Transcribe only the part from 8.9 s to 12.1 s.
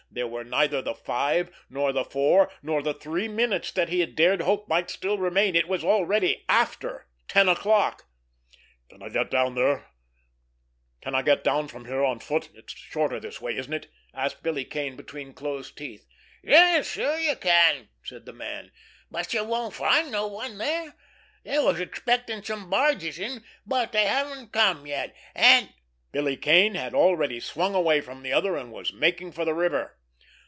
I get down from here